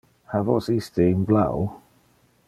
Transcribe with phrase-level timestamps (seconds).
[0.31, 1.67] Ha vos iste in blau?